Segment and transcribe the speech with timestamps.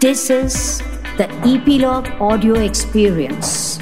[0.00, 0.82] This is
[1.16, 3.78] the Epilogue Audio Experience.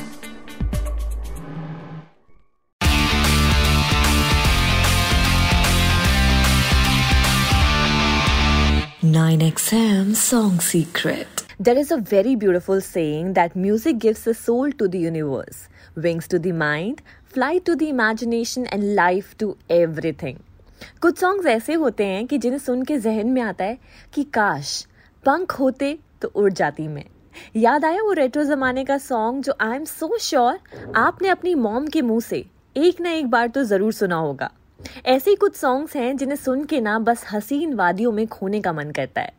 [9.02, 11.44] Nine XM Song Secret.
[11.58, 16.28] There is a very beautiful saying that music gives a soul to the universe, wings
[16.28, 20.38] to the mind, flight to the imagination, and life to everything.
[21.00, 23.78] कुछ songs ऐसे होते हैं कि जिन्हें सुन के जहन में आता है
[24.14, 24.86] कि काश
[25.27, 27.03] पंख होते तो उड़ जाती मैं।
[27.55, 30.59] याद आया वो रेट्रो जमाने का सॉन्ग जो आई एम सो श्योर
[30.95, 32.45] आपने अपनी मॉम के मुँह से
[32.75, 34.49] एक ना एक बार तो ज़रूर सुना होगा।
[35.05, 38.91] ऐसे कुछ सॉन्ग्स हैं जिन्हें सुन के ना बस हसीन वादियों में खोने का मन
[38.91, 39.33] करता है।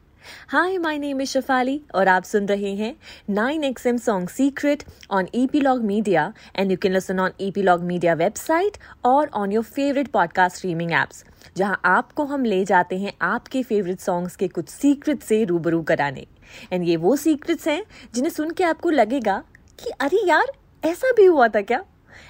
[0.48, 2.94] Hi my name is Shafali और आप सुन रहे हैं
[3.30, 8.14] nine X M song secret on Epilogue Media and you can listen on Epilogue Media
[8.14, 11.24] website और on your favourite podcast streaming apps
[11.56, 16.26] जहाँ आपको हम ले जाते हैं आपके फेवरेट सॉन्ग्स के कुछ सीक्रेट से रूबरू कराने।
[16.72, 17.84] एंड ये वो सीक्रेट्स हैं
[18.14, 19.42] जिन्हें सुन के आपको लगेगा
[19.84, 20.46] कि अरे यार,
[20.84, 21.84] ऐसा भी हुआ था क्या?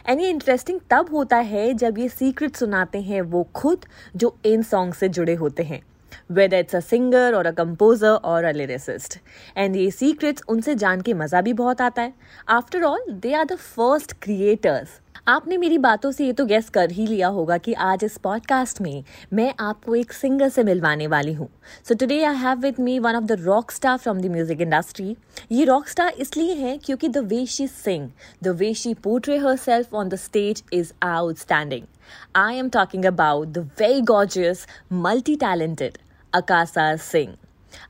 [0.07, 4.63] एंड ये इंटरेस्टिंग तब होता है जब ये सीक्रेट सुनाते हैं वो खुद जो इन
[4.63, 5.83] सॉन्ग से जुड़े होते हैं।
[6.31, 9.19] Whether it's a singer or a composer or a lyricist.
[9.57, 12.15] And ये secrets, उनसे जान के मज़ा भी बहुत आता है।
[12.49, 16.91] After all they are the first creators आपने मेरी बातों से ये तो गेस कर
[16.91, 21.33] ही लिया होगा कि आज इस पॉडकास्ट में मैं आपको एक सिंगर से मिलवाने वाली
[21.33, 21.49] हूँ।
[21.89, 25.17] So today I have with me one of the rock star from the music industry
[25.53, 28.09] ये रॉक स्टार इसलिए है क्योंकि the way she sing
[28.43, 31.87] the way she portray herself on the stage is outstanding
[32.35, 35.99] I am talking about the very gorgeous, multi talented
[36.33, 37.37] Akasa Singh.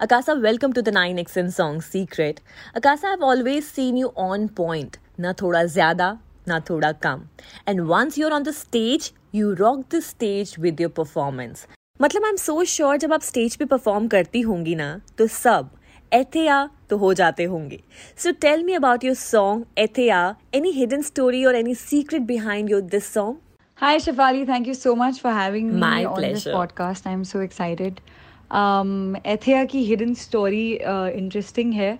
[0.00, 2.40] Akasa, welcome to the 9XM song Secret.
[2.74, 4.98] Akasa, I've always seen you on point.
[5.16, 7.28] Na thoda zyada, na thoda kam.
[7.66, 11.66] And once you're on the stage, you rock the stage with your performance.
[12.00, 15.70] मतलब I am so sure जब आप stage पे perform करती होंगी ना तो सब
[16.14, 16.58] एथेया
[16.90, 17.80] तो हो जाते होंगे
[18.22, 20.20] so tell me about your song Athiya
[20.54, 23.36] any hidden story और any secret behind your this song
[23.78, 24.46] Hi, Shafali.
[24.46, 27.06] Thank you so much for having me My on this podcast.
[27.06, 28.00] I'm so excited.
[28.50, 28.90] Um,
[29.26, 31.98] Athiya की hidden story interesting है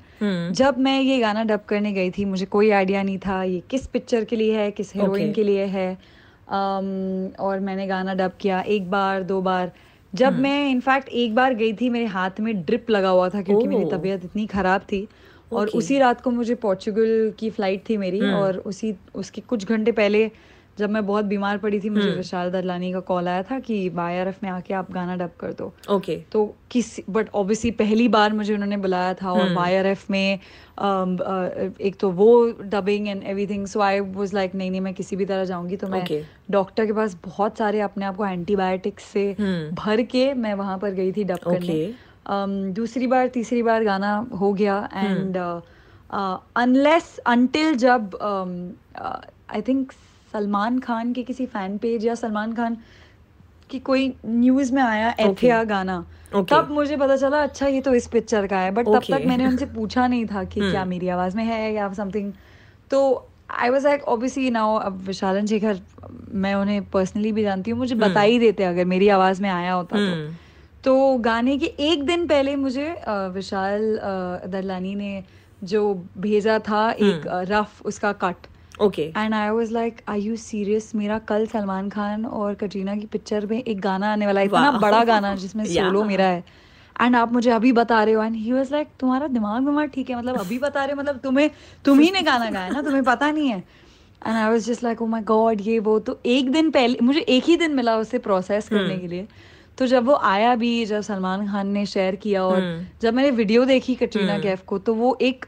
[0.61, 3.87] जब मैं ये गाना dub करने गई थी मुझे कोई आइडिया नहीं था ये किस
[3.93, 5.35] पिक्चर के लिए है किस हीरोइन Okay.
[5.35, 9.73] के लिए है um, और मैंने गाना डब किया एक बार दो बार
[10.13, 13.67] जब मैं इनफैक्ट एक बार गई थी मेरे हाथ में ड्रिप लगा हुआ था क्योंकि
[13.69, 13.93] मेरी Oh.
[13.93, 15.07] तबीयत इतनी खराब थी
[15.53, 15.69] और.
[15.77, 20.31] उसी रात को मुझे पोर्चुगल की फ़्लाइट थी मेरी और उसी उसके कुछ घंटे पहले
[20.79, 24.25] जब मैं बहुत बीमार पड़ी थी मुझे विशाल ददलानी का कॉल आया था कि वाई
[24.43, 26.31] में आके आप गाना डब कर दो। Okay okay.
[26.33, 30.39] तो किस बट ऑब्वियसली पहली बार मुझे उन्होंने बुलाया था और वाई में
[30.79, 32.31] um, uh, एक तो वो
[32.65, 35.89] dubbing and everything so I was like नहीं नहीं मैं किसी भी तरह जाऊँगी। तो
[35.89, 36.21] मैं Okay.
[36.51, 39.33] डॉक्टर के पास बहुत सारे अपने आप को एंटीबायोटिक्स से
[39.73, 41.95] भर के मैं वहाँ पर गई थी डब करने।
[42.29, 44.11] Um, दूसरी बार तीसरी बार गाना
[44.41, 45.37] हो गया एंड
[46.57, 48.15] अनलेस अनटिल जब
[49.51, 49.93] आई थिंक
[50.33, 52.77] सलमान खान के किसी फ़ैन पेज या सलमान खान
[53.71, 56.51] की कोई न्यूज़ में आया एथिया गाना Okay.
[56.51, 59.11] तब मुझे पता चला अच्छा ये तो इस पिक्चर का है बट okay.
[59.11, 62.33] तब तक मैंने उनसे पूछा नहीं था कि क्या मेरी आवाज़ में है या समथिंग
[62.91, 63.01] तो
[63.51, 65.81] I was like obviously now अब विशालन शेखर
[66.35, 68.05] मैं उन्हें पर्सनली भी जानती हूँ मुझे hmm.
[68.05, 70.35] बता ही देते अगर मेरी आवाज़ में आया होता तो
[70.85, 73.99] तो गाने के एक दिन पहले मुझे विशाल
[74.47, 75.25] दरलानी ने
[75.65, 75.83] जो
[76.19, 78.47] भेजा था एक रफ उसका cut
[78.81, 83.07] okay and I was like are you serious मेरा कल सलमान खान और कटरीना की
[83.07, 86.45] पिक्चर में एक गाना आने वाला है। इतना बड़ा गाना जिसमें सोलो मेरा है।
[87.01, 90.11] एंड आप मुझे अभी बता रहे हो। एंड ही वाज लाइक तुम्हारा दिमाग विमाग ठीक
[90.11, 91.51] है मतलब अभी बता रहे हो मतलब तुम्हें
[91.85, 93.59] तुम ही ने गाना गाया ना तुम्हें पता नहीं है।
[94.27, 97.21] And I was just like oh my God ये वो। तो एक दिन पहले मुझे
[97.21, 99.29] एक ही दिन मिला उसे प्रोसेस करने के लिए।
[99.79, 102.61] तो जब वो आया भी जब सलमान खान ने शेयर किया और
[103.03, 105.45] जब मैंने वीडियो देखी कटरीना कैफ को तो वो एक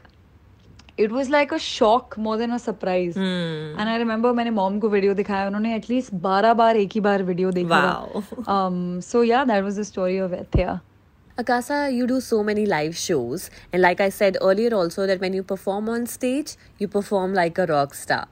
[1.03, 4.89] it was like a shock more than a surprise and I remember मैंने मॉम को
[4.89, 7.83] वीडियो दिखाया उन्होंने एटलीस्ट बारह बार एक ही बार वीडियो देखा
[9.09, 10.79] so yeah that was the story of Athiya
[11.37, 15.33] Akasa, you do so many live shows, and like I said earlier, also that when
[15.33, 18.27] you perform on stage, you perform like a rock star.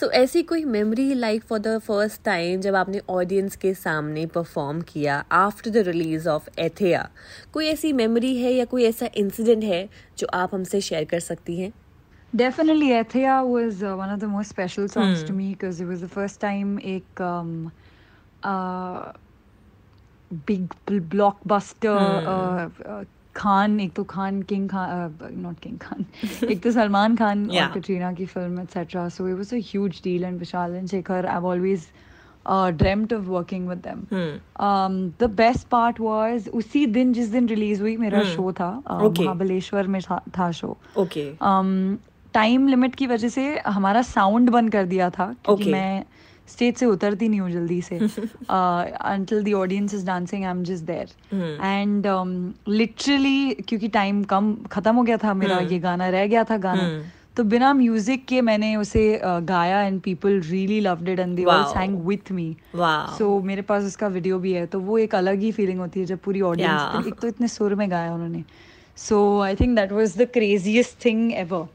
[0.00, 4.82] So ऐसी कोई memory like for the first time जब आपने audience के सामने perform
[4.88, 7.04] किया after the release of Ethia,
[7.52, 9.88] कोई ऐसी memory है या कोई ऐसा incident है
[10.18, 11.72] जो आप हमसे share कर सकती हैं?
[12.33, 16.01] Definitely, Ethia was uh, one of the most special songs to me because it was
[16.01, 17.71] the first time एक um,
[18.43, 19.13] uh,
[20.45, 21.95] big bl- blockbuster
[22.33, 23.03] uh, uh,
[23.35, 26.05] Khan एक तो Khan king Khan not king Khan
[26.51, 27.67] एक तो Salman Khan Yeah.
[27.67, 31.25] और कटरीना की film etcetera so it was a huge deal and Vishal and Shekhar
[31.25, 31.87] I always
[32.45, 33.99] uh, dreamt of working with them.
[34.11, 34.29] Hmm.
[34.67, 38.87] Um, the best part was उसी दिन जिस दिन release हुई मेरा शो था uh,
[38.91, 39.07] Hmm.
[39.09, 39.25] Okay.
[39.25, 41.25] महाबलेश्वर में था, था शो ओके
[42.34, 45.72] time limit की वजह से हमारा साउंड बंद कर दिया था क्योंकि Okay.
[45.72, 46.04] मैं
[46.48, 47.98] स्टेज से उतरती नहीं हूँ जल्दी से
[48.48, 52.06] until the audience is dancing I am just there and
[52.70, 55.72] literally क्योंकि टाइम कम खत्म हो गया था मेरा hmm.
[55.72, 57.12] ये गाना रह गया था गाना hmm.
[57.36, 61.44] तो बिना म्यूज़िक के मैंने उसे uh, गाया and people really loved it and they
[61.44, 65.40] all sang with me so मेरे पास उसका वीडियो भी है तो वो एक अलग
[65.40, 67.06] ही फीलिंग होती है जब पूरी ऑडियंस Yeah.
[67.08, 68.44] एक तो इतने सुर में गाया उन्होंने
[68.98, 71.66] so I think that was the craziest thing ever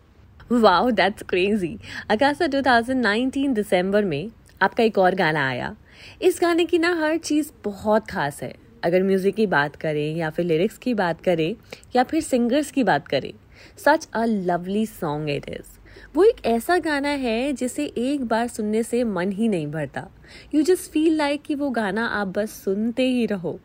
[0.52, 1.78] wow that's crazy
[2.10, 4.30] Akasa 2019 दिसंबर में
[4.62, 5.76] आपका एक और गाना आया।
[6.22, 8.54] इस गाने की ना हर चीज़ बहुत खास है।
[8.84, 11.56] अगर म्यूज़िक की बात करें या फिर लिरिक्स की बात करें
[11.96, 13.32] या फिर सिंगर्स की बात करें
[13.86, 15.78] such a lovely song it is
[16.16, 20.08] वो एक ऐसा गाना है जिसे एक बार सुनने से मन ही नहीं भरता।
[20.56, 23.60] यू जस्ट फील लाइक कि वो गाना आप बस सुनते ही रहो।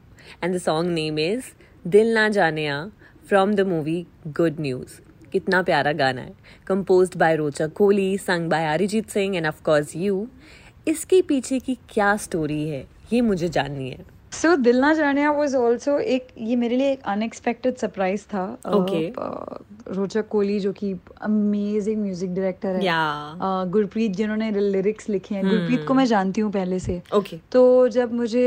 [0.45, 1.53] And the song name is
[1.85, 2.85] Dil Na Janiya
[3.29, 5.01] from the movie Good News
[5.35, 6.33] कितना प्यारा गाना है।
[6.67, 10.27] Composed by Rochak Kohli sung by Arijit Singh and of course you
[10.89, 15.55] इसके पीछे की क्या स्टोरी है ये मुझे जाननी है। सो दिल ना जानिया वाज
[15.55, 19.05] आल्सो एक ये मेरे लिए एक अनएक्सपेक्टेड सरप्राइज़ था। Okay.
[19.19, 19.59] अ,
[19.91, 20.93] रोचक कोहली जो कि
[21.23, 23.71] अमेजिंग म्यूज़िक डायरेक्टर है। Yeah.
[23.73, 28.13] गुरप्रीत जिन्होंने लिरिक्स लिखे हैं। गुरप्रीत को मैं जानती हूँ पहले से। ओके तो जब
[28.13, 28.47] मुझे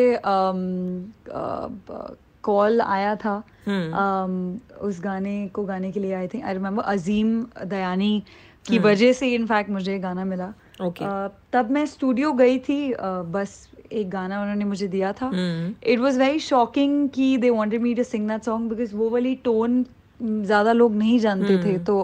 [2.50, 4.36] कॉल आया था um,
[4.82, 8.24] उस गाने को गाने के लिए आई थिंक आई रिमेम्बर अजीम दयानी
[8.66, 10.54] की वजह से इनफैक्ट मुझे गाना मिला।
[10.86, 11.06] Okay.
[11.06, 13.54] Uh, तब मैं स्टूडियो गई थी uh, बस
[13.92, 18.04] एक गाना उन्होंने मुझे दिया था। इट वॉज़ वेरी शॉकिंग कि they wanted me to
[18.04, 19.84] sing that song because वो वाली टोन
[20.22, 21.96] ज़्यादा लोग नहीं जानते थे। तो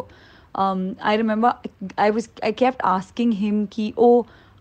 [0.55, 4.09] I remember I was I kept asking him कि ओ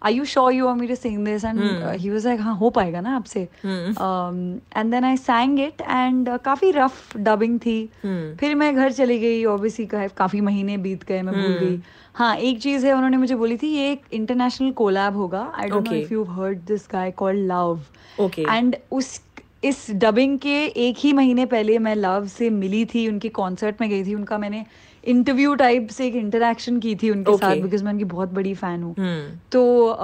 [0.03, 1.61] I you sure you are me to sing this and
[2.01, 3.41] he was like हाँ हो पाएगा ना आपसे.
[3.41, 7.81] And then I sang it and काफ़ी रफ डबिंग थी।
[8.41, 11.81] फिर मैं घर चली गई ऑब्वियसली काफ़ी महीने बीत गए मैं भूल गई।
[12.15, 15.89] हाँ एक चीज़ है उन्होंने मुझे बोली थी ये एक इंटरनेशनल कोलैब होगा। I don't
[15.89, 17.81] know if you heard this guy called Love
[18.39, 19.21] and उस
[19.65, 23.89] इस डबिंग के एक ही महीने पहले मैं लव से मिली थी उनके कॉन्सर्ट में
[23.91, 24.65] गई थी। उनका मैंने
[25.05, 27.41] इंटरव्यू टाइप से एक इंटरेक्शन की थी उनके Okay.
[27.41, 29.51] साथ बिकॉज़ मैं उनकी बहुत बड़ी फ़ैन हूँ। Hmm.
[29.53, 29.97] तो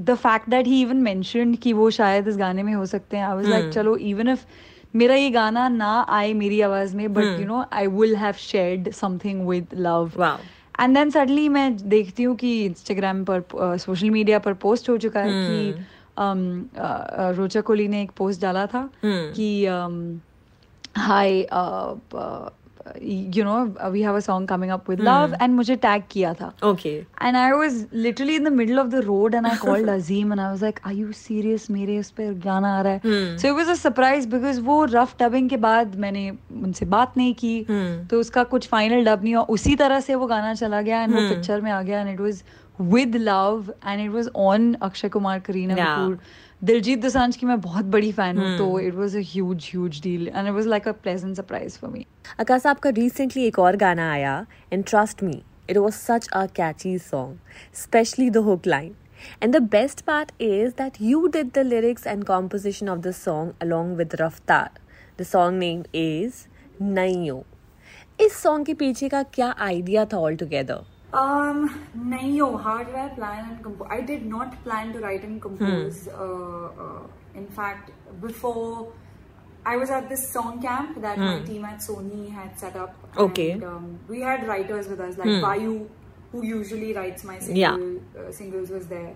[0.00, 3.24] the fact that he even mention कि वो शायद इस गाने में हो सकते हैं
[3.24, 4.44] आई वाज लाइक चलो इवन इफ़
[4.94, 8.90] मेरा ये गाना ना आए मेरी आवाज़ में but you know I will have shared
[8.90, 10.12] something with Love
[10.80, 13.42] and then suddenly मैं देखती हूँ कि इंस्टाग्राम पर
[13.78, 15.84] सोशल मीडिया पर पोस्ट हो चुका है कि
[16.16, 16.40] um,
[16.74, 20.18] uh, uh, Rochak Kohli ने एक पोस्ट डाला था कि um,
[20.96, 21.42] hi
[23.02, 23.54] you know
[23.90, 27.36] we have a song coming up with Love and मुझे टैग किया था। Okay and
[27.36, 30.48] I was literally in the middle of the road and I called Azeem and I
[30.48, 33.36] was like are you serious मेरे उस पर गाना आ रहा है.
[33.38, 36.30] So it was a surprise because वो रफ डबिंग के बाद मैंने
[36.62, 38.10] उनसे बात नहीं की। hmm.
[38.10, 41.14] तो उसका कुछ फाइनल डब नहीं हुआ। उसी तरह से वो गाना चला गया एंड
[41.14, 41.28] वो hmm.
[41.28, 42.42] पिक्चर में आ गया and it was
[42.78, 45.86] with love and it was on Akshay Kumar Kareena Yeah.
[45.88, 46.18] Kapoor
[46.62, 50.46] Diljit Dosanjh की मैं बहुत बड़ी फ़ैन हूँ तो it was a huge deal and
[50.46, 52.04] it was like a pleasant surprise for me
[52.40, 54.34] Akasa आपका recently एक और गाना आया
[54.72, 57.36] and trust me it was such a catchy song
[57.74, 58.94] specially the hook line
[59.42, 63.52] and the best part is that you did the lyrics and composition of the song
[63.62, 64.80] along with Raftaar
[65.20, 66.44] the song name is
[66.82, 67.42] Naiyo
[68.20, 73.08] इस song के पीछे का क्या idea था all together Um, nayo, how did I
[73.10, 73.88] plan and compose?
[73.90, 76.08] I did not plan to write and compose.
[76.08, 77.02] Uh, uh,
[77.34, 78.92] in fact, before
[79.64, 82.94] I was at this song camp that my team at Sony had set up.
[83.16, 83.52] Okay.
[83.52, 85.88] And, um, we had writers with us, like Vayu,
[86.32, 87.76] who usually writes my single, Yeah.
[88.20, 89.14] uh, singles, was there.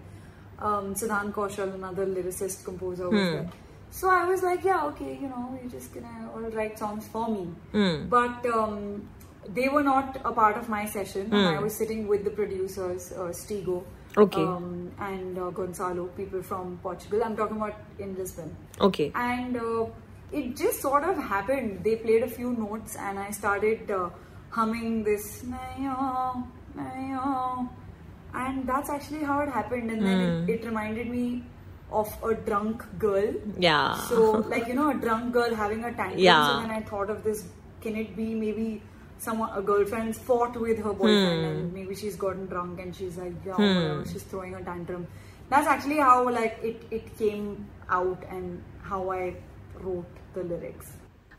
[0.59, 3.50] Um, Siddhant Kaushal, another lyricist composer, was there.
[3.90, 7.28] So I was like, yeah, okay, you know, you're just gonna all write songs for
[7.28, 7.49] me.
[8.09, 9.09] But um,
[9.54, 11.33] they were not a part of my session.
[11.33, 13.85] And I was sitting with the producers, uh, Stigo.
[14.16, 14.42] Okay.
[14.42, 17.23] Um, and uh, Gonzalo, people from Portugal.
[17.25, 18.57] I'm talking about in Lisbon.
[18.80, 19.12] Okay.
[19.14, 19.87] And uh,
[20.33, 21.85] it just sort of happened.
[21.85, 24.11] They played a few notes, and I started uh,
[24.50, 25.45] humming this.
[25.45, 26.45] "Nayo,
[26.76, 27.69] nayo."
[28.35, 29.90] And that's actually how it happened.
[29.90, 31.45] And then it, it reminded me
[31.92, 33.33] of a drunk girl.
[33.59, 33.95] Yeah.
[34.09, 36.19] So, like, you know, a drunk girl having a tantrum.
[36.19, 36.47] Yeah.
[36.47, 37.45] So then I thought of this
[37.80, 38.83] can it be maybe
[39.19, 43.34] someone, a girlfriend's fought with her boyfriend and maybe she's gotten drunk and she's like,
[43.45, 45.07] yeah, whatever, she's throwing a tantrum.
[45.50, 49.36] That's actually how, like, it, it came out and how I
[49.81, 50.93] wrote the lyrics.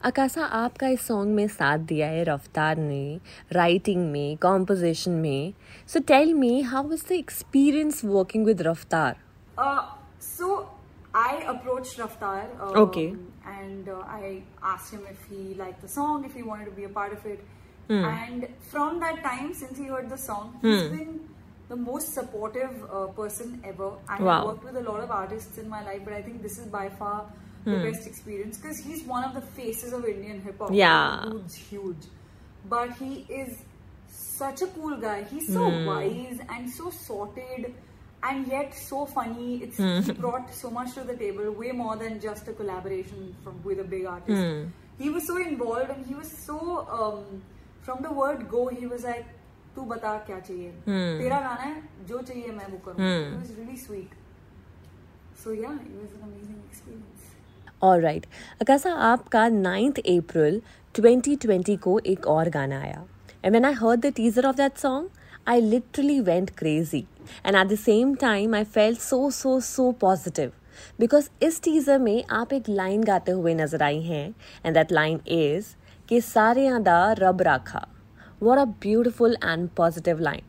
[0.05, 3.21] Akasa आपका इस song में साथ दिया है रफ्तार ने
[3.53, 5.53] writing में composition में
[5.93, 9.17] so tell me how was the experience working with Raftaar
[9.59, 9.83] Uh,
[10.21, 10.69] So
[11.15, 12.45] I approached Raftar.
[12.61, 13.15] Um, Okay.
[13.59, 16.85] And uh, I asked him if he liked the song, if he wanted to be
[16.85, 17.41] a part of it.
[17.92, 18.06] Hmm.
[18.06, 21.20] And from that time, since he heard the song, he's been
[21.72, 23.90] the most supportive uh, person ever.
[24.08, 26.58] I have worked with a lot of artists in my life, but I think this
[26.64, 27.18] is by far
[27.66, 27.84] the Hmm.
[27.88, 30.72] best experience because he's one of the faces of Indian hip hop.
[30.74, 31.26] Yeah.
[31.32, 32.06] Huge, huge.
[32.76, 33.60] But he is
[34.22, 35.20] such a cool guy.
[35.36, 35.86] He's so Hmm.
[35.92, 37.74] wise and so sorted
[38.30, 39.52] and yet so funny.
[39.68, 40.00] It's Hmm.
[40.10, 43.80] he brought so much to the table, way more than just a collaboration from with
[43.88, 44.42] a big artist.
[44.50, 44.66] Hmm.
[45.06, 46.58] He was so involved and he was so
[47.00, 47.42] um,
[47.92, 49.26] from the word go, he was like,
[49.76, 50.72] तू बता क्या चाहिए?
[50.88, 51.20] Hmm.
[51.22, 51.76] तेरा गाना है
[52.08, 53.12] जो चाहिए मैं वो करूँ.
[53.20, 54.18] it was really sweet.
[55.44, 57.30] So yeah it was an amazing experience.
[57.84, 58.26] Alright
[58.62, 60.62] Akasa आपका 9th अप्रैल
[60.96, 63.04] 2020 को एक और गाना आया।
[63.46, 65.10] And when I heard the teaser of that song
[65.50, 67.06] I literally went crazy
[67.46, 70.52] and at the same time I fell so so so positive
[71.00, 74.28] because इस teaser में आप एक लाइन गाते हुए नज़र आई हैं
[74.66, 75.76] एंड दैट लाइन इज़
[76.12, 77.88] कि सारे दा रब राखा।
[78.44, 80.42] What a beautiful and positive line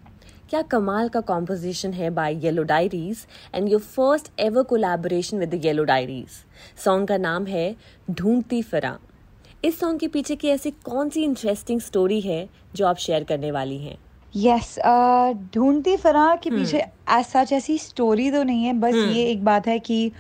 [0.51, 3.19] क्या कमाल का कॉम्पोजिशन है by Yellow Diaries
[3.55, 6.29] and your first ever collaboration with the Yellow Diaries
[6.85, 7.77] song का नाम है
[8.11, 8.97] ढूंढती फिरा।
[9.65, 13.51] इस सॉन्ग के पीछे की ऐसी कौन सी इंटरेस्टिंग स्टोरी है जो आप शेयर करने
[13.51, 13.97] वाली हैं?
[14.37, 14.79] यस
[15.55, 19.67] ढूंढती फरा के पीछे एज सच ऐसी स्टोरी तो नहीं है बस ये एक बात
[19.67, 20.13] है कि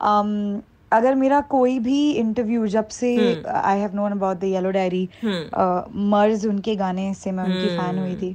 [0.00, 0.62] um,
[0.94, 3.12] अगर मेरा कोई भी इंटरव्यू जब से
[3.46, 5.08] I have known about the Yellow Diary
[6.12, 8.30] मर्ज उनके गाने से मैं उनकी फ़ैन हुई थी।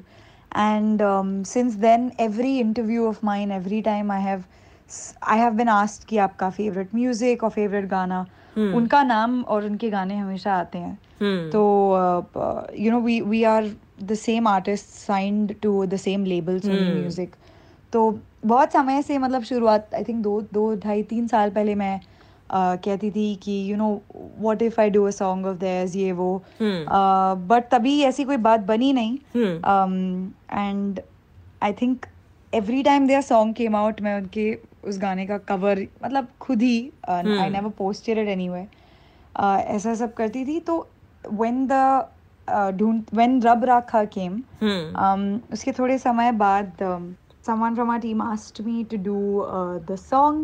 [0.58, 1.02] And
[1.48, 4.44] since then every interview of mine every time I have
[5.24, 8.26] I have been asked कि आपका फेवरेट म्यूज़िक और फेवरेट गाना
[8.58, 10.98] उनका नाम और उनके गाने हमेशा आते हैं।
[11.50, 11.62] तो
[12.80, 13.72] you know we we are
[14.04, 17.36] the same artist signed to the same label Sony Music
[17.94, 22.00] तो बहुत समय से मतलब शुरुआत आई थिंक दो दो ढाई तीन साल पहले मैं
[22.54, 26.44] कहती थी कि you know what if I do a song of theirs ये वो।
[26.62, 29.18] बट तभी ऐसी कोई बात बनी नहीं।
[30.52, 31.00] And
[31.64, 32.06] I think
[32.54, 34.54] every time their song came out मैं उनके
[34.88, 38.66] उस गाने का कवर मतलब खुद ही I never posted it anyway
[39.76, 40.88] ऐसा सब करती थी तो
[41.32, 42.08] व्हेन द
[42.80, 44.42] ढूंढ व्हेन रब राखा केम
[45.54, 46.86] उसके थोड़े समय बाद
[47.48, 50.42] someone from our team asked me to do uh, the song.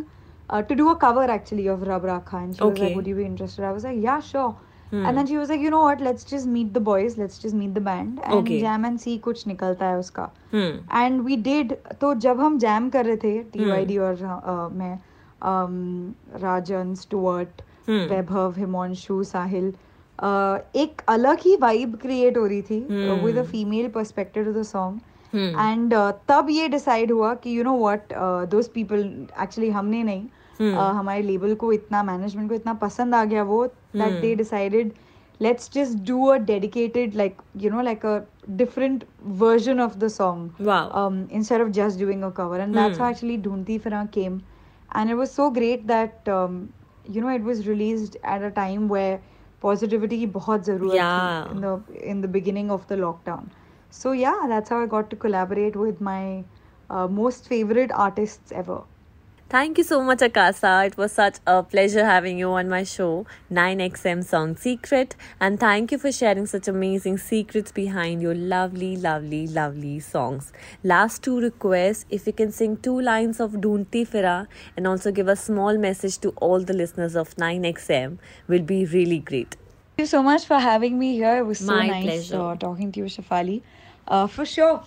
[0.49, 2.71] Uh, to do a cover actually of Rab Rakha and she okay.
[2.71, 4.55] was like would you be interested I was like yeah sure
[4.89, 5.05] Hmm.
[5.09, 7.55] and then she was like you know what let's just meet the boys let's just
[7.59, 8.59] meet the band and Okay.
[8.63, 12.89] jam and see कुछ निकलता है उसका हम्म and we did तो जब हम jam
[12.89, 14.93] कर रहे थे टी और uh, मैं
[15.41, 22.79] um, Rajan Stuart Vaibhav Himanshu Sahil uh, एक अलग ही वाइब क्रिएट हो रही थी
[23.25, 24.99] with a female perspective to the song
[25.35, 25.59] hmm.
[25.61, 25.93] And
[26.27, 28.13] तब ये डिसाइड हुआ कि you know what
[28.49, 29.03] though people
[29.41, 30.23] actually हमने नहीं
[30.59, 34.93] हम्म। हमारे लेबल को इतना मैनेजमेंट को इतना पसंद आ गया वो that they decided
[35.39, 38.19] let's just do a dedicated like you know like a
[38.57, 39.03] different
[39.41, 43.77] version of the song in sort of just doing a cover and that's actually ढूंढती
[43.77, 44.41] फिर came
[44.97, 46.29] and it was so great that
[47.09, 49.07] you know it was release at a time where
[49.61, 53.49] positivity की बहुत ज़रूरत in the beginning of the lockdown
[54.01, 56.43] so yeah that's how I got to collaborate with my
[56.89, 58.83] uh, most favorite artists ever
[59.47, 60.85] Thank you so much, Akasa.
[60.85, 65.15] It was such a pleasure having you on my show, 9XM Song Secret.
[65.39, 70.51] And thank you for sharing such amazing secrets behind your lovely, lovely, lovely songs.
[70.83, 75.27] Last two requests if you can sing two lines of Doonti Fira and also give
[75.27, 79.57] a small message to all the listeners of 9XM will be really great.
[79.95, 81.37] Thank you so much for having me here.
[81.37, 82.41] It was so My nice pleasure.
[82.41, 83.61] uh, talking to you, Shafali.
[84.07, 84.81] Uh, for sure.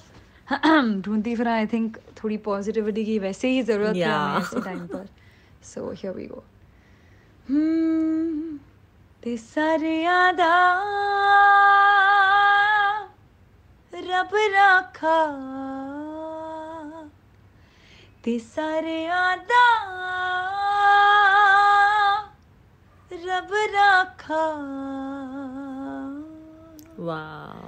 [1.05, 4.39] ढूंढती फिर I think थोड़ी positivity की वैसे ही ज़रूरत है.
[4.41, 5.09] ऐसे time पर
[5.73, 6.43] so here we go
[9.23, 10.55] ते सारे यादा
[14.09, 15.19] रब राखा
[18.25, 19.65] ते सारे यादा
[23.27, 24.45] रब राखा
[27.09, 27.68] Wow.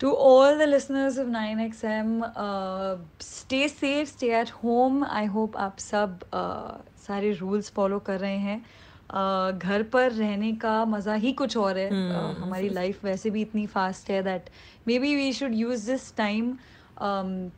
[0.00, 5.04] To all the listeners of 9XM, uh, stay safe, stay at home.
[5.04, 8.64] I hope आप सब uh, सारे rules follow कर रहे हैं
[9.10, 13.42] uh, घर पर रहने का मज़ा ही कुछ और है uh, हमारी लाइफ वैसे भी
[13.42, 14.50] इतनी फास्ट है that
[14.98, 16.56] maybe we should use this time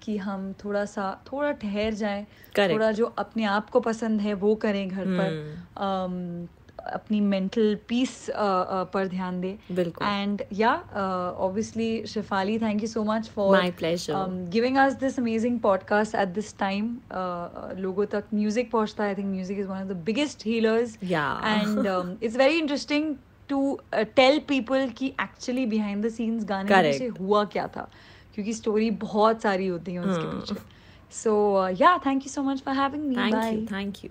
[0.02, 2.26] कि हम थोड़ा सा थोड़ा ठहर जाएँ.
[2.58, 5.18] थोड़ा जो अपने आप को पसंद है वो करें घर hmm.
[5.18, 6.61] पर um,
[6.92, 10.74] अपनी मेंटल पीस पर ध्यान दे बिल्कुल। And yeah
[11.38, 14.14] obviously Shifali thank you so much for My pleasure.
[14.52, 16.96] Giving us this amazing podcast at this time
[17.80, 22.18] लोगों तक म्यूज़िक पहुँचता है I think music is one of the biggest healers and
[22.22, 23.14] it's very interesting
[23.48, 27.88] to tell people की actually behind the scenes गाने से हुआ क्या था
[28.34, 30.36] क्योंकि स्टोरी बहुत सारी होती है उसके.
[30.36, 30.60] पीछे
[31.12, 33.66] so yeah thank you so much for having me bye you.
[33.72, 34.10] Thank you.